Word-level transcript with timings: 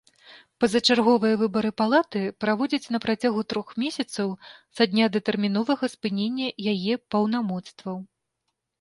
Пазачарговыя 0.63 1.35
выбары 1.41 1.71
палаты 1.81 2.21
праводзяць 2.45 2.91
на 2.97 3.01
працягу 3.05 3.45
трох 3.55 3.67
месяцаў 3.85 4.27
са 4.79 4.83
дня 4.95 5.05
датэрміновага 5.19 5.85
спынення 5.99 6.47
яе 6.77 6.93
паўнамоцтваў. 7.15 7.97